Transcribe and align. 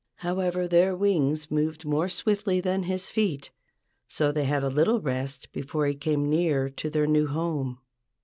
However, 0.25 0.67
their 0.67 0.95
wings 0.95 1.51
moved 1.51 1.85
more 1.85 2.09
swiftly 2.09 2.59
than 2.59 2.81
his 2.89 3.11
feet, 3.11 3.51
so 4.07 4.31
they 4.31 4.45
had 4.45 4.63
a 4.63 4.67
little 4.67 4.99
rest 4.99 5.51
before 5.51 5.85
he 5.85 5.93
came 5.93 6.27
near 6.27 6.71
to 6.71 6.89
their 6.89 7.05
new 7.05 7.27
home. 7.27 7.77